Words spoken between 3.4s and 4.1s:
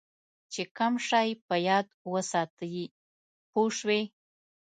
پوه شوې!.